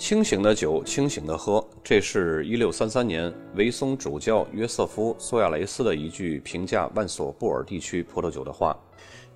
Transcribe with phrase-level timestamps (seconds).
[0.00, 1.62] 清醒的酒，清醒的喝。
[1.84, 8.74] 这是一六三三年维松主教约瑟夫·苏亚雷斯的一句评价万索布尔地区葡萄酒的话。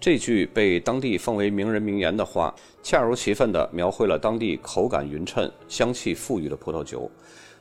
[0.00, 7.10] 这句被当地奉为名人名言的话，恰如其分地描绘了当地口感匀称、香气馥郁的葡萄酒。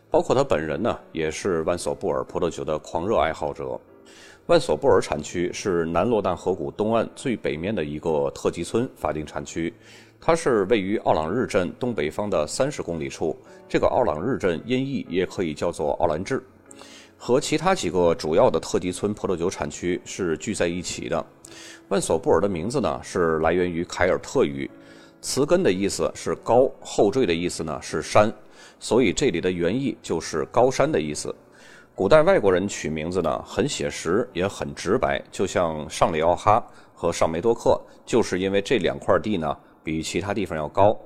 [0.10, 3.78] 包括他本人呢，也是万索布尔葡萄酒的狂热爱好者。
[4.48, 9.74] 万索布尔产区是南罗旦河谷东岸最北面的一个特级村法定产区。
[10.26, 13.38] 它是位于奥朗日镇东北方的三十公里处。
[13.68, 16.42] 这个奥朗日镇音译也可以叫做奥兰治，
[17.18, 21.26] 和其他几个主要的特级村葡萄酒产区是聚在一起的。
[21.90, 24.72] 万索布尔的名字呢是来源于凯尔特语，
[25.20, 28.32] 词根的意思是高，后缀的意思呢是山，
[28.80, 31.36] 所以这里的原意就是高山的意思。
[31.94, 36.66] 古代外国人取名字呢很写实也很直白，就像上里奥哈
[36.96, 39.54] 和上梅多克，就是因为这两块地呢。
[39.84, 40.98] 比其他地方要高，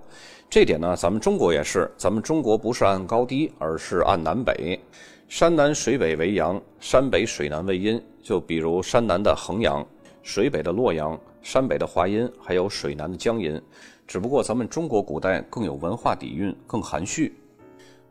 [0.49, 1.89] 这点呢，咱们中国也是。
[1.97, 4.79] 咱们中国不是按高低，而是按南北。
[5.27, 8.01] 山南水北为阳，山北水南为阴。
[8.21, 9.85] 就比如山南的衡阳，
[10.21, 13.61] 水北的洛阳，山北的华阴，还有水南的江阴。
[14.05, 17.33] 只不过咱们中国古代更有文化底蕴，更含蓄。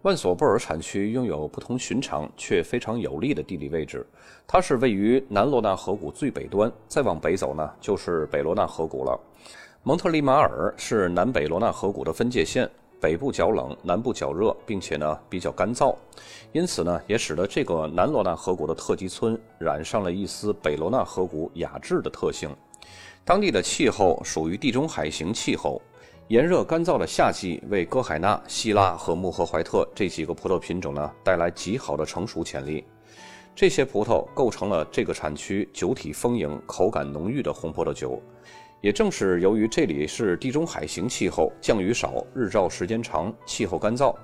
[0.03, 4.07] 万索布尔产区拥有不同寻常却非常有利的地理位置，
[4.47, 9.19] 它是位于南罗纳河谷最北端，再往北走呢，就是北罗纳河谷了。
[9.87, 12.69] 蒙特利马尔是南北罗纳河谷的分界线，
[13.01, 15.95] 北部较冷，南部较热，并且呢比较干燥，
[16.51, 22.51] 因此呢也使得这个南罗纳河谷的特级村染上了一丝北罗纳河谷雅致的特性。
[23.25, 25.81] 当地的气候属于地中海型气候，
[26.27, 32.85] 炎热干燥的夏季为歌海纳、希拉和穆赫怀特这几个葡萄品种呢带来极好的成熟潜力。
[33.55, 38.21] 这些葡萄构成了这个产区酒体丰盈、口感浓郁的红葡萄酒。
[38.81, 44.15] 也正是由于这里是地中海型气候，降雨少，日照时间长，气候干燥，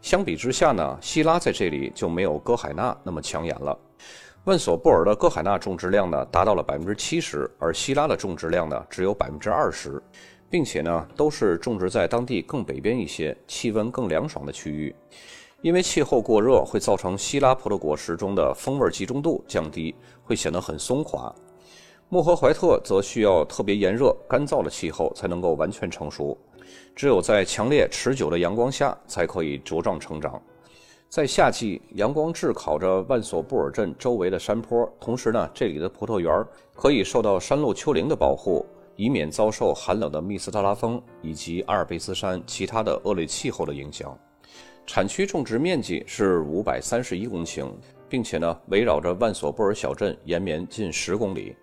[0.00, 3.76] 相比之下呢，希拉在这里就没有歌海纳那么抢眼了。
[4.44, 10.02] 万索布尔的歌海纳种植量呢达到了百分之七十，而希拉的种植量呢只有百分之二十，
[10.50, 14.94] 并且呢都是种植在当地更北边一些、气温更凉爽的区域。
[15.62, 19.94] 因为气候过热会造成希拉葡萄果实中的风味集中度降低，
[20.24, 21.32] 会显得很松垮。
[22.12, 26.36] 穆赫怀特则需要特别炎热、干燥的气候才能够完全成熟，
[26.94, 30.38] 只有在强烈、持久的阳光下才可以茁壮成长。
[31.08, 44.14] 在夏季，阳光炙烤着万索布尔镇周围的山坡，同时呢，这里的葡萄园可以受到山路丘陵的保护，以免遭受寒冷的密斯特拉风以及阿尔卑斯山其他的恶劣气候的影响。
[44.84, 47.70] 产区种植面积是五百三十一公顷，
[48.06, 51.56] 并且呢，围绕着万索布尔小镇延绵近十公里。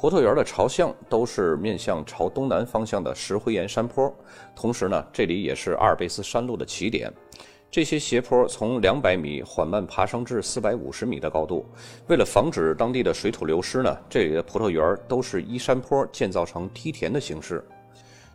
[0.00, 4.14] 葡萄园的朝向都是面向朝东南方向的石灰岩山坡，
[4.54, 7.12] 同时呢，这里也是阿尔卑斯山路的起点。
[7.68, 11.66] 这些斜坡从两百米缓慢爬升至四百五十米的高度。
[12.06, 17.66] 为了防止当地的水土流失呢，这里的葡萄园都是依山坡建造成梯田的形式。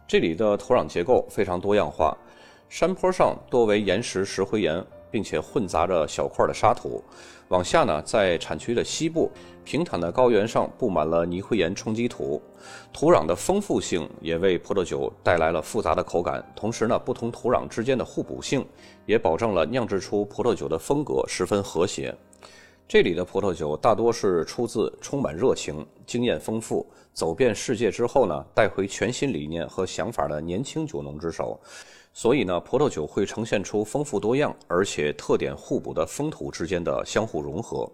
[0.05, 2.13] 这里的土壤结构非常多样化，
[2.67, 4.85] 山坡上多为岩石、石灰岩。
[5.13, 7.03] 并且混杂着小块的沙土，
[7.49, 9.29] 往下呢，在产区的西部
[9.63, 12.41] 平坦的高原上布满了泥灰岩冲积土，
[12.91, 16.43] 土壤的丰富性也为葡萄酒带来了复杂的口感。
[16.55, 18.65] 同时呢，不同土壤之间的互补性
[19.05, 22.11] 也保证了酿制出葡萄酒的风格十分和谐。
[22.87, 31.59] 这里的葡萄酒大多是出自充满热情、经验丰富、走遍世界之后呢，带回全新理念和想法的年轻酒农之手。
[32.15, 37.91] 所以呢，葡萄酒会呈现出丰富多样而且特点互补的风土之间的相互融合，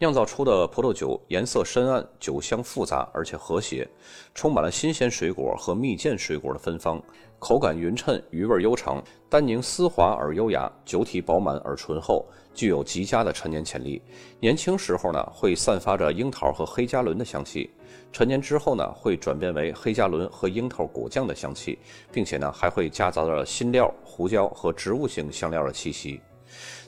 [0.00, 3.88] 酿造出的葡萄酒颜色深暗，酒香复杂而且和谐，
[4.32, 7.02] 充满了新鲜水果和蜜饯水果的芬芳，
[7.40, 12.24] 口感匀称，余味悠长，单宁丝滑而优雅，酒体饱满而醇厚，
[12.54, 14.00] 具有极佳的陈年潜力。
[14.38, 17.68] 年轻时候呢，会散发着樱桃和黑加仑的香气。
[18.12, 21.76] 陈年之后呢，会转变为黑加仑和樱桃果酱的香气，
[22.12, 26.20] 并且呢，还会夹杂着新料、胡椒和植物性香料的气息。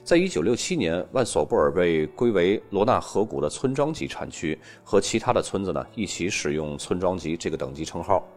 [0.03, 8.27] 在一九六七年，万索布尔被归为罗纳河谷的村庄级产区，和其他的村子呢一起使用村庄级这个等级称号。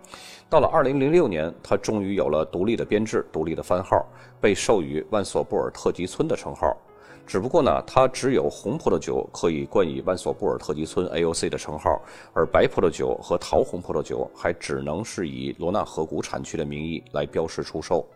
[0.51, 4.07] 到了二零零六年，它终于有了独立的编制、独立的番号，
[4.43, 6.77] 被授予万索布尔特级村的称号。
[7.27, 11.99] 只不过呢，它只有红葡萄酒可以冠以万索布尔特级村 AOC 的称号，
[12.35, 18.07] 而白葡萄酒和桃红葡萄酒还只能是以罗纳河谷产区的名义来标识出售。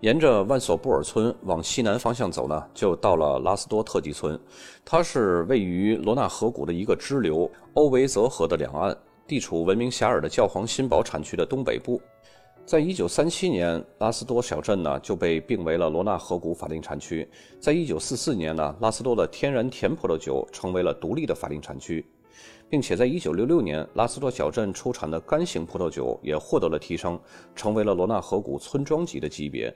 [0.00, 4.38] 沿着万索布尔村往西南方向走呢，就到了拉斯多特级村。
[4.82, 12.00] 它是位于罗纳河谷的一个支流欧维泽河的两岸，地处闻名遐迩的教皇新堡产区的东北部。
[12.64, 17.28] 在一九三七年，拉斯多小镇呢就被并为了罗纳河谷法定产区。
[17.58, 22.06] 在一九四四年呢，拉斯多的天然甜葡萄酒成为了独立的法定产区，
[22.68, 27.18] 并且在一九六六年，拉斯多小镇出产的干型葡萄酒也获得了提升，
[27.54, 29.74] 成为了罗纳河谷村庄级的级别。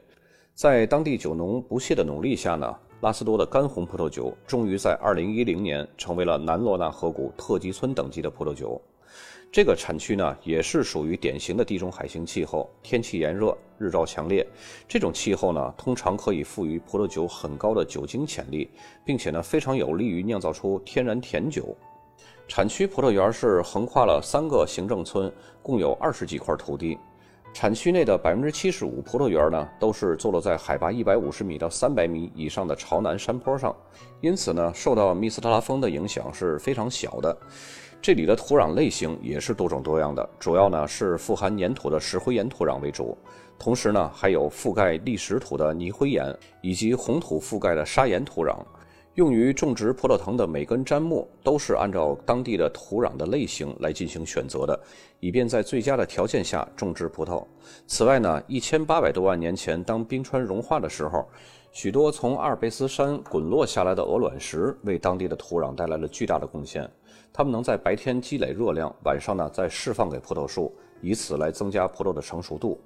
[0.54, 8.80] 在当地酒农不懈的努力下呢，拉斯多的干红葡萄酒终于在2010年成为了南罗纳河谷特级村等级的葡萄酒。
[9.50, 14.44] 这个产区呢，也是属于典型的地中海型气候，天气炎热，日照强烈。
[14.88, 18.68] 这种气候呢，通常可以赋予葡萄酒很高的酒精潜力，
[19.04, 21.76] 并且呢，非常有利于酿造出天然甜酒。
[22.46, 25.32] 产区葡萄园是横跨了三个行政村，
[25.62, 26.98] 共有二十几块土地。
[27.54, 33.74] 产区内的百分之七十五葡萄园呢，都是坐落在海拔一百五十米到三百米以上的朝南山坡上，
[34.20, 37.36] 因此呢，受到密斯特拉风的影响是非常小的。
[38.02, 43.16] 这里的土壤类型也是多种多样的，主要呢是富含粘土的石灰岩土壤为主，
[43.58, 48.58] 同时呢还有覆盖砾石土的泥灰岩以及红土覆盖的砂岩土壤。
[49.14, 54.76] 用于种植葡萄藤的每根砧木都是按照当地的土壤的类型来进行选择的，
[55.20, 57.44] 以便在最佳的条件下种植葡萄。
[57.86, 61.28] 此外呢，一千八百多万年前，当冰川融化的时候，
[61.70, 66.90] 许多从阿尔卑斯山滚落下来的鹅卵石为当地的土壤带来了巨大的贡献。
[67.32, 72.80] 它们能在白天积累热量，晚上呢再释放给葡萄树，以此来增加葡萄的成熟度。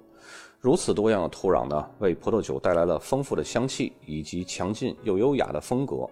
[0.59, 6.07] 如此多样的土壤呢，为葡萄酒带来了丰富的香气以及强劲又优雅的风格。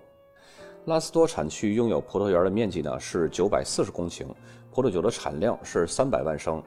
[0.87, 4.25] 拉斯多产区拥有葡萄园的面积呢是九百四十公顷，
[4.71, 6.63] 葡萄酒的产量是三百万升。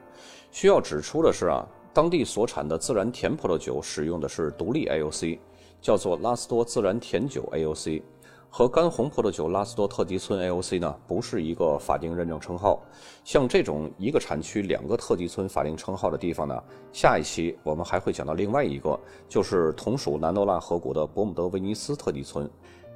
[0.51, 5.39] 需要指出的是啊，当地所产的自然甜葡萄酒使用的是独立 AOC，
[5.81, 8.03] 叫做拉斯多自然甜酒 AOC，
[8.47, 12.79] 和干红葡萄酒拉斯多特级村 AOC 呢不是一个法定认证称号。
[13.23, 16.63] 像这种一个产区两个特级村法定称号的地方呢，
[16.93, 22.47] 下一期我们还会讲到另外一个，就是同属南罗纳河谷的伯姆德威尼斯特级村。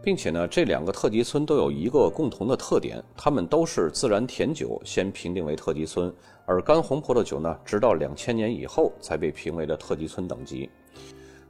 [0.01, 6.13] 并且呢，这两个特级村都有一个共同的特点，它们都是自然甜酒先评定为特级村，
[6.45, 10.69] 而干红葡萄酒呢，直到两千年以后才被评为了特级村等级。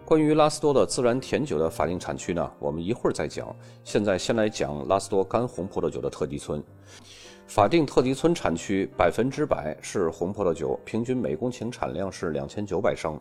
[0.06, 3.54] 关于拉斯多的自然甜酒的法定产区呢，我们一会儿再讲。
[3.84, 6.64] 现在先来讲拉斯多干红葡萄酒的特级村。
[7.48, 13.20] 法定特级村产区百分之百是红葡萄酒，平均每公顷产量是两千九百升。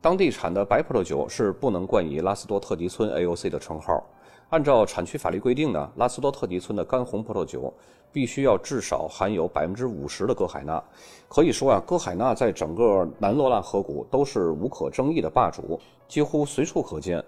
[0.00, 4.02] 当地产的白葡萄酒是不能冠以拉斯多特级村 AOC 的称号。
[4.50, 7.72] 按照产区法律规定呢，拉斯多特级村的干红葡萄酒
[8.12, 10.82] 必须要至少含有百分之五十的哥海钠。
[11.28, 17.24] 可以说啊，哥海钠在整个南罗纳河谷都是无可争议的霸主，几乎随处可见。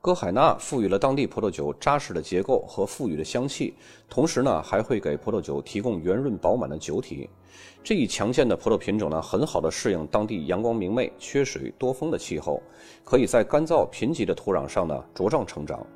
[0.00, 3.74] 哥海钠赋予了当地葡萄酒扎实的结构和富裕的香气，
[4.08, 7.28] 同时呢，还会给葡萄酒提供圆润饱满的酒体。
[7.84, 12.62] 这一强健的葡萄品种呢，很好的适应当地阳光明媚、缺水多风的气候，
[13.04, 15.86] 可以在干燥贫瘠的土壤上呢茁壮成长。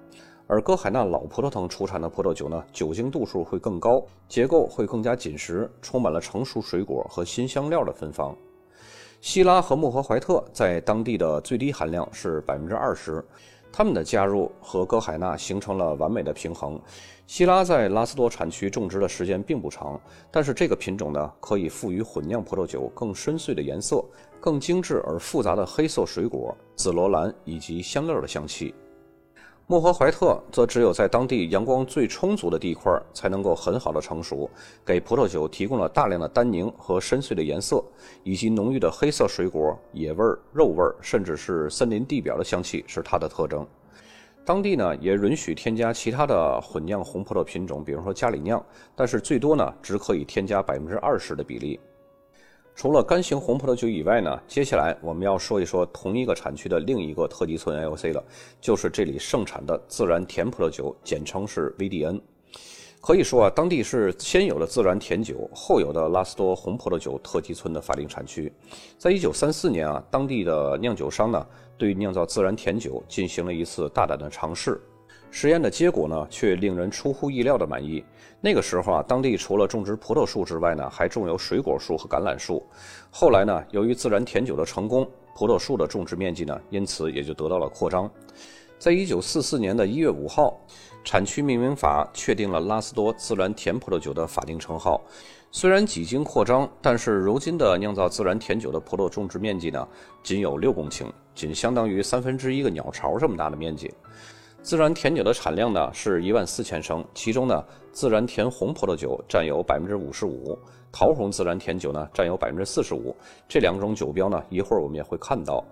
[0.48, 8.36] 而哥海纳老葡萄藤出产的葡萄酒呢，酒精度数会更高，结构会更加紧实，充满了成熟水果和新香料的芬芳。
[9.20, 13.24] 希拉和穆赫怀特在当地的最低含量是百分之二十，
[13.72, 16.80] 它们的加入和哥海纳形成了完美的平衡。
[17.26, 20.00] 希拉在拉斯多产区种植的时间并不长，
[20.30, 24.04] 但是这个品种呢，可以赋予混酿葡萄酒更深邃的颜色、
[24.38, 28.72] 更精致而复杂的黑色水果、紫罗兰以及香料的香气。
[29.68, 34.48] 莫赫怀特则只有在当地阳光最充足的地块才能够很好的成熟，
[34.84, 37.84] 给葡萄酒提供了大量的单宁和深邃的颜色，
[38.22, 43.66] 以及浓郁的黑色水果、野味、肉味，甚至是森林地表的香气是它的特征。
[44.44, 51.80] 当地呢也允许添加其他的混酿红葡萄品种，比如说加里酿，但是最多呢只可以添加百分之二十的比例。
[52.76, 58.22] 除了干型红葡萄酒以外呢，接下来我们要说一说同一个产区的另一个特级村 AOC 了，
[58.60, 62.20] 就是这里盛产的自然甜葡萄酒，简称是 VDN。
[63.00, 68.52] 可以说啊，当地是先有的自然甜酒，后有的拉斯多红葡萄酒特级村的法定产区。
[68.98, 71.46] 在一九三四年啊，当地的酿酒商呢，
[71.78, 74.78] 对酿造自然甜酒进行了一次大胆的尝试。
[75.30, 78.04] 实验的结果呢，却令人出乎意料的满意。
[78.40, 82.64] 那个时候啊，当地除了种植葡萄树之外呢，还种有水果树和橄榄树。
[83.10, 88.10] 后来呢，由于自然甜酒的成功，葡萄树的种植面积呢，因此也就得到了扩张。
[88.78, 90.58] 在一九四四年的一月五号，
[91.02, 95.00] 产区命名法确定了拉斯多自然甜葡萄酒的法定称号。
[95.50, 99.88] 虽然几经扩张，但是如今的酿造自然甜酒的葡萄种植面积呢，
[100.22, 103.90] 仅有六公顷，仅相当于三分之一个鸟巢这么大的面积。
[104.66, 110.58] 自然甜酒的产量呢是一万四千升，其中呢，自然甜红葡萄酒占有百分之五十五，
[110.90, 113.14] 桃红自然甜酒呢占有百分之四十五。
[113.46, 115.62] 这两种酒标呢，一会儿我们也会看到。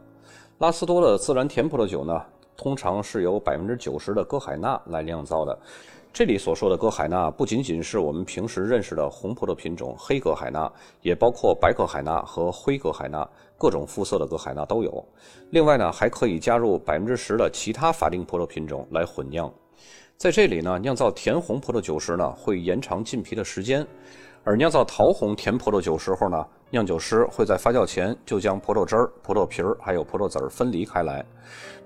[0.58, 2.12] 拉斯多的自然甜葡萄酒呢，
[2.56, 5.58] 通常是由百分之九十的歌海纳来酿造的。
[6.14, 13.28] 这里所说的歌海纳，不仅仅是我们平时认识的红葡萄品种黑歌海纳，也包括白歌海纳和灰歌海纳，
[13.58, 15.04] 各种肤色的歌海纳都有。
[15.50, 19.52] 另外呢，还可以加入百分之十的其他法定葡萄品种来混酿。
[20.16, 23.84] 在这里呢，酿造甜红葡萄酒时呢，会延长浸皮的时间。
[24.46, 31.24] 而酿造桃红甜葡萄酒时候呢，酿酒师会在发酵前就将葡萄汁儿、葡萄皮儿还有葡萄籽儿分离开来。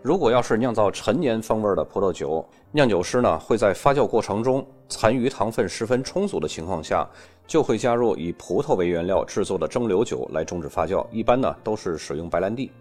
[0.03, 7.09] 如果要是酿造陈年风味的葡萄酒，酿酒师呢会在发酵过程中残余糖分十分充足的情况下，
[7.47, 12.73] 就会加入以葡萄为原料制作的蒸馏酒来终止发酵，一般呢都是使用白兰地。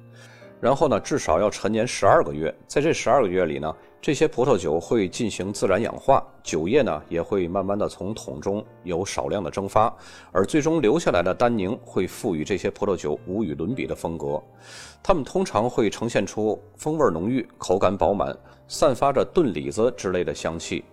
[0.59, 3.73] 然后呢，至少要陈年十二个月，在这十二个月里呢。
[3.99, 9.93] 这些葡萄酒会进行自然氧化，酒液呢也会慢慢的从桶中有少量的蒸发，
[10.31, 14.41] 而最终留下来的单宁会赋予这些葡萄酒无与伦比的风格。
[15.01, 18.37] 它们通常会呈现出风味浓郁、口感饱满、
[18.67, 20.85] 散发着炖李子之类的香气，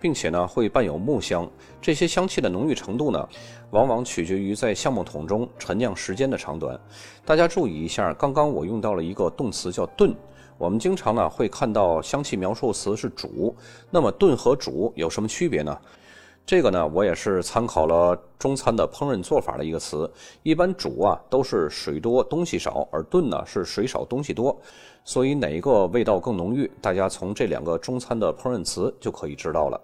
[0.00, 1.48] 并且呢会伴有木香。
[1.80, 3.28] 这些香气的浓郁程度呢，
[3.70, 6.78] 往往取决于在橡木桶中陈酿时间的长短。
[7.24, 10.12] 大家注意一下，刚刚我用到了一个动词叫炖。
[10.58, 13.54] 我们经常呢会看到香气描述词是煮，
[13.90, 15.78] 那么炖和煮有什么区别呢？
[16.44, 20.10] 这个呢我也是参考了中餐的烹饪做法的一个词。
[20.42, 24.54] 一般煮啊都是水多东西少，而炖呢是水少东西多。
[25.02, 29.80] 所以哪一个味道更浓郁，大家从这两个中餐的烹饪词就可以知道了。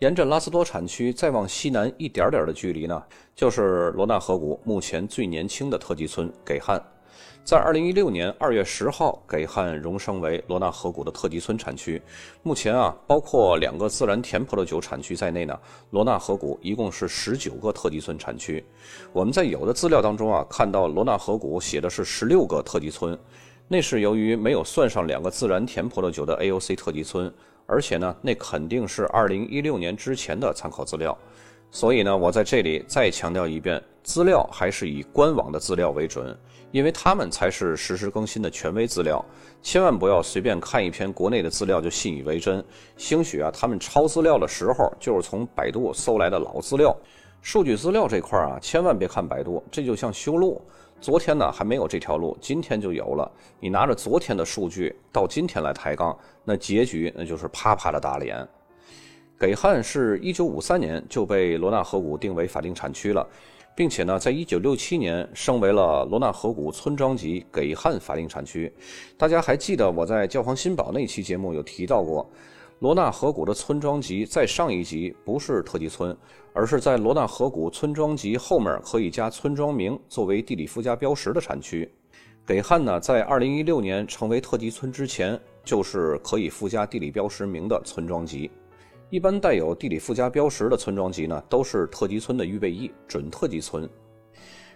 [0.00, 3.02] 沿着拉斯多产区再往西南一点点的距离呢，
[3.34, 6.80] 就是罗纳河谷目前最年轻的特级村给汉。
[7.42, 12.00] 在二零一六年二月十号，给汉荣升为罗纳河谷的特级村产区。
[12.44, 15.58] 目前啊，包括两个自然甜葡萄酒产区在内呢，
[15.90, 18.64] 罗纳河谷一共是十九个特级村产区。
[19.12, 23.18] 我们在有的资料当中啊，看到罗纳河谷写的是十六个特级村，
[23.66, 27.32] 那是由于没有算上两个自然甜葡萄酒的 AOC 特级村，
[27.68, 31.16] 而且呢，那肯定是二零一六年之前的参考资料。
[31.70, 36.36] 所以呢，我在这里再强调一遍，资料还是以官网的资料为准。
[36.70, 39.24] 因为他们才是实时更新的权威资料，
[39.62, 42.62] 千万不要随便看一篇国内的资料就信以为真。
[42.96, 46.94] 兴许啊，他们抄资料的时候就是从百度搜来的老资料。
[47.40, 50.60] 数据资料这块啊，千万别看百度，这就像修路，
[51.00, 53.30] 昨天呢还没有这条路，今天就有了。
[53.60, 58.46] 你拿着昨天的数据到今天来抬杠，那结局那就是啪啪的打脸。
[59.38, 63.26] 给汉是一九五三年就被罗纳河谷定为法定产区了。
[63.76, 68.72] 并且呢，在一九六七年升为了罗纳河谷村庄级给汉法定产区。
[69.16, 72.28] 大家还记得我在教皇新堡那期节目有提到过，
[72.80, 76.16] 罗纳河谷的村庄级在上一级不是特级村，
[76.52, 81.90] 而是在罗纳河谷村庄级后面可以加村庄名作为地理附加标识的产区。
[82.46, 88.48] 给汉呢，在二零一六年成为特级村之前，就是可以附加地理标识名的村庄级。
[89.10, 93.90] 一般带有地理附加标识的村庄级呢，都是特级村的预备役，准特级村。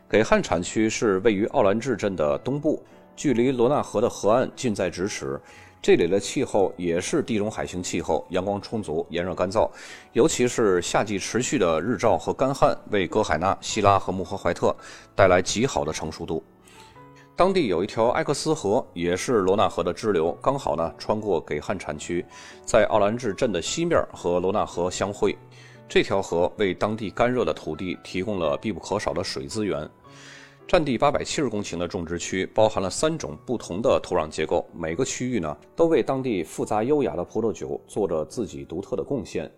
[0.09, 2.83] 给汉产区是位于奥兰治镇的东部，
[3.15, 5.41] 距离罗纳河的河岸近在咫尺。
[5.83, 9.69] 这里的气候也是地中海型气候，阳光充足，炎热干燥，
[10.12, 14.73] 尤其是夏季持续的日照和干旱，为哥海纳、希拉和穆赫怀特
[15.17, 16.41] 带来极好的成熟度。
[17.35, 22.25] 当地有一条埃克斯河，也是罗纳河的支流，刚好呢穿过给汉产区，
[22.65, 25.37] 在奥兰治镇的西面和罗纳河相会。
[25.89, 29.91] 这条河为当地干热的土地提供了必不可少的水资源。
[30.73, 39.52] 占地八百七十公顷的种植区，包含了三种不同的土壤结构，每个区域呢都为当地复杂优雅的葡萄酒做着自己独特的贡献。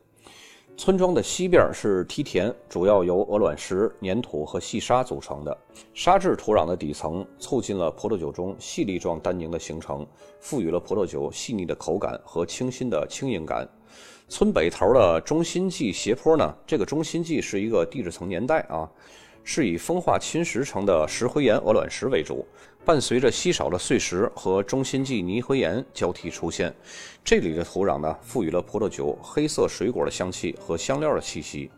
[0.77, 5.57] 村庄的西边是梯田，主要由鹅卵石、粘土和细沙组成的。
[5.93, 10.05] 沙质土壤的底层促进了葡萄酒中细粒状单宁的形成，
[10.41, 13.69] 赋予了葡萄酒细腻的口感和清新的轻盈感。
[14.29, 18.91] 村北头的中心际斜坡呢，这个中心际是一个地质层年代啊。
[19.45, 22.45] 是以风化侵蚀成的石灰岩鹅卵石为主，
[22.85, 26.75] 伴随着稀少的碎石和中心际泥灰岩交替出现。
[27.23, 31.71] 这里的土壤呢，赋予了葡萄酒黑色水果的香气和香料的气息。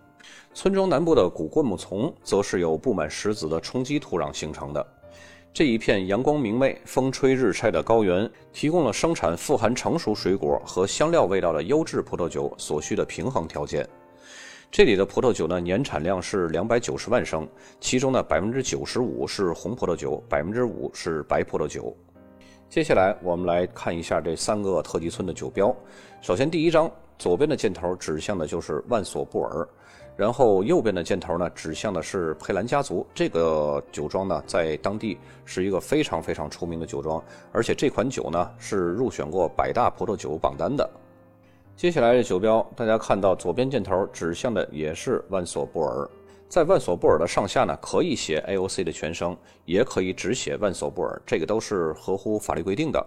[0.54, 4.86] 村庄南部的古灌木丛则是由布满石子的冲击土壤形成的。
[5.52, 13.88] 这一片阳光明媚、风吹日晒的高原，提供了生产富含成熟水果和香料味道的优质葡萄酒所需的平衡条件。
[14.70, 17.48] 这里的葡萄酒呢，年产量是两百九十万升，
[17.80, 21.96] 其中呢百分之九十五是红葡萄酒，百分之五是白葡萄酒。
[22.68, 25.74] 接下来我们来看一下这三个特级村的酒标。
[26.20, 29.66] 首先第一张，左边的箭头指向的就是万索布尔。
[30.14, 33.06] 然后右边的箭头呢，指向的是佩兰家族。
[33.14, 40.88] 这个酒庄呢，在当地是一个非常非常出名的酒庄，而且这款酒呢是入选过百大葡萄酒榜单的。
[41.76, 46.08] 接下来的酒标，大家看到左边箭头指向的也是万索布尔。
[46.48, 53.06] 在万索布尔的上下呢，可以写 AOC 的全称，也可以只写万索布尔，这个都是合乎法律规定的。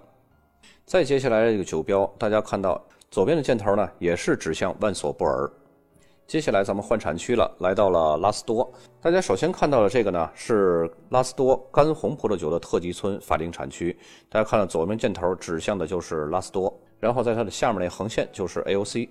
[0.85, 5.51] 再接下来这个酒标，大家看到左边的箭头呢，也是指向万索布尔。
[6.27, 8.71] 接下来咱们换产区了，来到了拉斯多。
[9.01, 13.97] 大家首先看到的这个呢，是拉斯多干红葡萄酒的特级村法定产区。
[14.29, 19.08] 大家看到左边箭头指向的就是拉斯多，然后在它的下面那横线就是 AOC。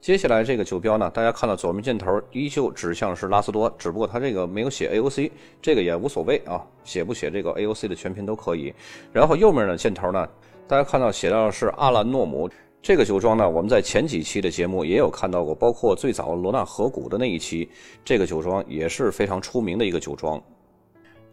[0.00, 8.72] 接下来这个酒标呢，大家看到左面箭头依旧指向是拉斯多，只不过它这个没有写 AOC，这个也无所谓啊，写不写这个 AOC 的全拼都可以。
[9.12, 10.28] 然后右面的箭头呢，
[10.68, 12.48] 大家看到写到的是阿兰诺姆。
[12.80, 17.68] 这个酒庄呢，我们在前几期的节目也有看到过，包括最早罗纳河谷的那一期，
[18.04, 20.40] 这个酒庄也是非常出名的一个酒庄。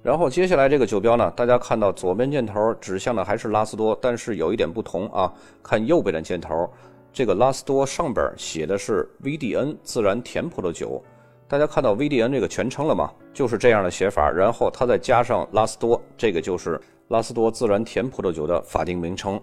[0.05, 5.33] 然后接下来这个酒标呢，大家看到左边箭头指向的还是拉斯多，但是有一点不同啊，
[5.63, 6.69] 看右边的箭头，
[7.12, 11.03] 这个拉斯多上边写的是 VDN 自然甜葡萄酒，
[11.47, 13.12] 大家看到 VDN 这个全称了吗？
[13.33, 19.41] 就是这样的写法，然后它再加上拉斯多，这个就是拉斯多自然甜葡萄酒的法定名称。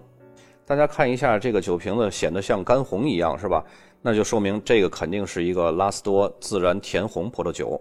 [0.65, 3.61] 大家看一下这个酒瓶子，显得像干红一样，是吧？
[4.01, 7.77] 那就说明这个肯定是一个拉斯多自然甜红葡萄酒。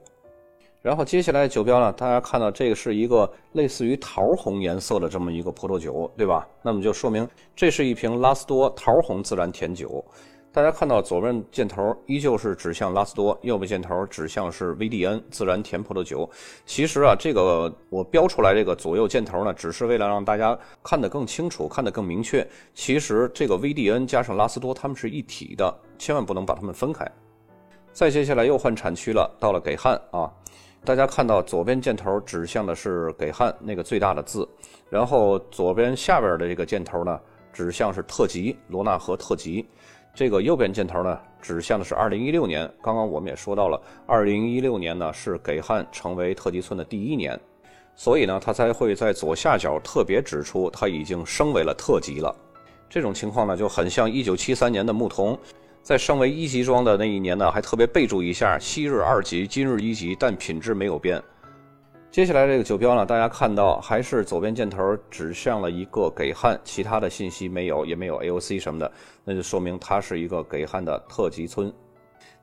[0.83, 6.45] 然后接下来酒标呢，大家看到这个是一个类似于桃红颜色的这么一个葡萄酒，对吧？
[6.61, 10.05] 那么就说明这是一瓶拉斯多桃红自然甜酒。
[10.51, 16.29] 大家看到左边箭头依旧是指向拉斯多，右边箭头指向是 VDN 自然甜葡萄酒。
[16.67, 22.47] 其实啊，这个我标出来这个左右箭头呢，只是为了让大家看得更清楚，看得更明确。
[22.75, 27.11] 其实这个 VDN 加上拉斯多，它们是一体的，千万不能把它们分开。
[27.93, 30.31] 再接下来又换产区了，到了给汉啊，
[30.85, 34.49] 大家看到左边箭头指向的是给汉那个最大的字，
[34.91, 37.21] 然后左边下边的这个箭头呢，
[37.53, 39.65] 指向是特级罗纳河特级。
[40.13, 42.69] 这个右边箭头呢，指向的是二零一六年。
[42.83, 47.39] 刚刚我们也说到了，二零一六年呢是给汉成为特级村的第一年，
[47.95, 52.35] 所以呢，他才会在左下角特别指出他已经升为了特级了。
[52.91, 55.39] 这种情况呢，就很像一九七三年的牧童，
[55.83, 61.21] 在升为一级装的那一年呢，还特别备注一下：昔日二级，今日一级，但品质没有变。
[62.09, 68.93] 接下来这个酒标呢，大家看到还是左边箭头指向了一个给汉，其他的信息没有，也没有 AOC 什么的，
[69.25, 71.73] 那就说明它是一个给汉的特级村。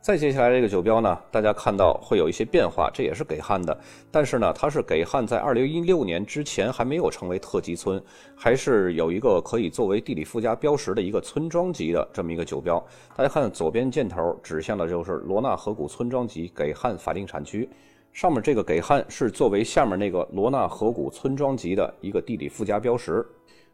[0.01, 3.77] 再接下来这个酒标呢，大家看到会有一些变化，这也是给汉的，
[4.09, 8.01] 但是呢，它是给汉在2016年之前还没有成为特级村，
[8.33, 12.81] 还是有一个可以作为地理附加标识的一个村庄级的这么一个酒标。
[13.13, 17.69] 大家看左边箭头指向的就是罗纳河谷村庄级给汉法定产区。
[18.13, 23.23] 上面这个给汉是作为下面那个罗纳河谷村庄级的一个地理附加标识。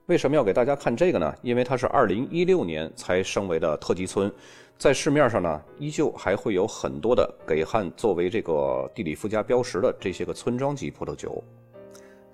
[0.07, 1.33] 为什么要给大家看这个呢？
[1.41, 4.31] 因为它是2016年才升为的特级村，
[4.77, 11.41] 在市面上呢，依旧还会有很多的给汉作为这个地理附加标识的这些个村庄级葡萄酒。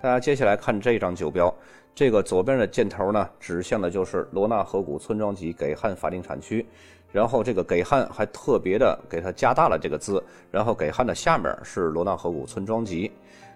[0.00, 1.54] 大家接下来看这张酒标，
[1.94, 6.66] 这个左边的箭头呢，指向的就是罗纳河谷村庄级给汉法定产区。
[7.12, 13.12] 然后这个给汉还特别的给它加大了这个字，然后给汉的下面是罗纳河谷村庄级。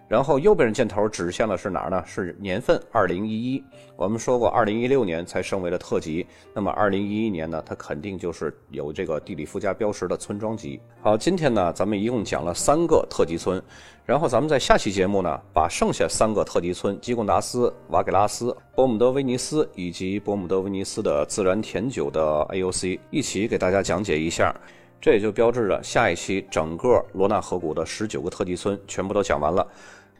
[0.08, 2.02] 然后右边的箭头指向的是哪儿呢？
[2.06, 3.64] 是年份，二零一一。
[3.96, 10.80] 我们说过，二零一六年才升为了特级，那么二零一一年呢，它肯定就是有这个地理附加标识的村庄级。
[11.00, 13.60] 好，今天呢，咱们一共讲了三个特级村，
[14.04, 24.54] 然后咱们在下期节目呢，把剩下三个特级村——基贡达斯、瓦给拉斯、伯姆德威尼斯以及伯姆德威尼斯的自然甜酒的 AOC 一起给大家讲解一下。
[25.00, 29.66] 这也就标志着下一期整个罗纳河谷的十九个特级村全部都讲完了。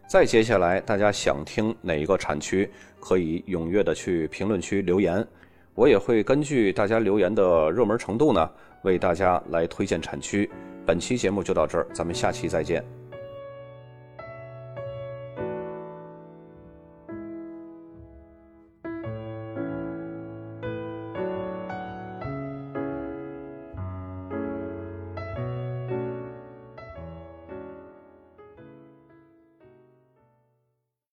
[0.08, 5.26] 再接下来，大家想听哪一个产区，可以踊跃的去评论区留言，
[5.74, 8.48] 我也会根据大家留言的热门程度呢，
[8.82, 10.48] 为大家来推荐产区。
[10.86, 13.05] 本期节目就到这儿，咱们下期再见。